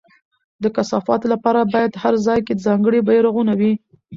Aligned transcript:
د 0.63 0.65
کثافاتو 0.75 1.25
لپاره 1.33 1.69
باید 1.73 1.91
په 1.93 1.99
هر 2.03 2.13
ځای 2.25 2.39
کې 2.45 2.61
ځانګړي 2.65 2.99
بېرغونه 3.07 3.53
وي. 3.59 3.73